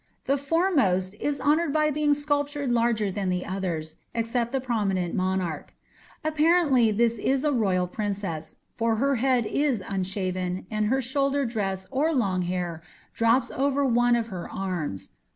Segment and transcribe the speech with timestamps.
[0.25, 5.75] The foremost is honoured by being sculptured larger than the others, except the prominent monarch.
[6.23, 11.85] Apparently this is a royal princess, for her head is unshaven, and her shoulder dress
[11.91, 12.81] or long hair
[13.13, 15.11] drops over one of her arms.